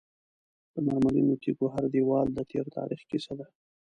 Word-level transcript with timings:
د 0.73 0.75
مرمرینو 0.85 1.35
تیږو 1.41 1.67
هر 1.75 1.85
دیوال 1.93 2.27
د 2.33 2.39
تیر 2.49 2.65
تاریخ 2.77 3.01
کیسه 3.09 3.33
ده. 3.39 3.45